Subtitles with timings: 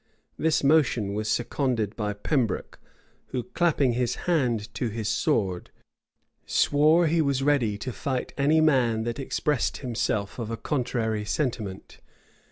[0.45, 2.79] []This motion was seconded by Pembroke,
[3.27, 5.69] who, clapping his hand to his sword,
[6.47, 11.99] swore he was ready to fight any man that expressed himself of a contrary sentiment.